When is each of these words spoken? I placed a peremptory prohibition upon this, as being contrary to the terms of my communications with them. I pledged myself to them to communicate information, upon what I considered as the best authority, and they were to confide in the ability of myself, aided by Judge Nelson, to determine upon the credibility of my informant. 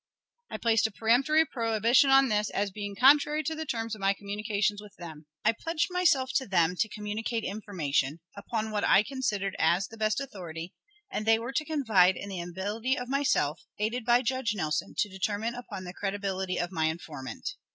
I 0.49 0.57
placed 0.57 0.87
a 0.87 0.91
peremptory 0.91 1.45
prohibition 1.45 2.09
upon 2.09 2.29
this, 2.29 2.49
as 2.49 2.71
being 2.71 2.95
contrary 2.95 3.43
to 3.43 3.53
the 3.53 3.67
terms 3.67 3.93
of 3.93 4.01
my 4.01 4.13
communications 4.15 4.81
with 4.81 4.95
them. 4.95 5.27
I 5.45 5.51
pledged 5.51 5.89
myself 5.91 6.31
to 6.37 6.47
them 6.47 6.75
to 6.77 6.89
communicate 6.89 7.43
information, 7.43 8.19
upon 8.35 8.71
what 8.71 8.83
I 8.83 9.03
considered 9.03 9.55
as 9.59 9.87
the 9.87 9.97
best 9.97 10.19
authority, 10.19 10.73
and 11.11 11.27
they 11.27 11.37
were 11.37 11.53
to 11.53 11.65
confide 11.65 12.15
in 12.17 12.29
the 12.29 12.41
ability 12.41 12.97
of 12.97 13.09
myself, 13.09 13.61
aided 13.77 14.03
by 14.03 14.23
Judge 14.23 14.55
Nelson, 14.55 14.95
to 14.97 15.07
determine 15.07 15.53
upon 15.53 15.83
the 15.83 15.93
credibility 15.93 16.59
of 16.59 16.71
my 16.71 16.85
informant. 16.85 17.49